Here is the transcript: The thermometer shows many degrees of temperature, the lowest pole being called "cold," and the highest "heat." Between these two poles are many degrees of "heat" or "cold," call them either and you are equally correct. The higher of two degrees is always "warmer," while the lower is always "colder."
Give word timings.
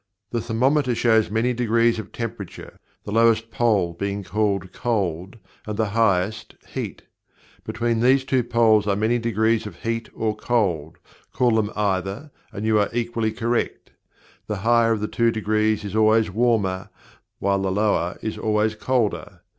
The 0.31 0.41
thermometer 0.41 0.95
shows 0.95 1.29
many 1.29 1.53
degrees 1.53 1.99
of 1.99 2.11
temperature, 2.11 2.79
the 3.03 3.11
lowest 3.11 3.51
pole 3.51 3.93
being 3.93 4.23
called 4.23 4.71
"cold," 4.73 5.37
and 5.67 5.77
the 5.77 5.89
highest 5.89 6.55
"heat." 6.73 7.03
Between 7.65 7.99
these 7.99 8.25
two 8.25 8.43
poles 8.43 8.87
are 8.87 8.95
many 8.95 9.19
degrees 9.19 9.67
of 9.67 9.75
"heat" 9.83 10.09
or 10.15 10.35
"cold," 10.35 10.97
call 11.33 11.51
them 11.51 11.69
either 11.75 12.31
and 12.51 12.65
you 12.65 12.79
are 12.79 12.89
equally 12.91 13.31
correct. 13.31 13.91
The 14.47 14.55
higher 14.65 14.91
of 14.93 15.11
two 15.11 15.29
degrees 15.29 15.83
is 15.85 15.95
always 15.95 16.31
"warmer," 16.31 16.89
while 17.37 17.61
the 17.61 17.71
lower 17.71 18.17
is 18.23 18.39
always 18.39 18.73
"colder." 18.73 19.41